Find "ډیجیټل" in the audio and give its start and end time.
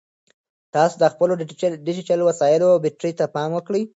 1.87-2.19